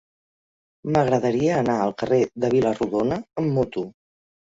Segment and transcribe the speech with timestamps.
[0.95, 3.85] M'agradaria anar al carrer de Vila-rodona amb moto.